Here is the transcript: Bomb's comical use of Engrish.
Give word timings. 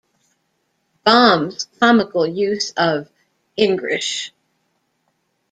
Bomb's 1.05 1.65
comical 1.79 2.25
use 2.25 2.73
of 2.75 3.07
Engrish. 3.55 4.31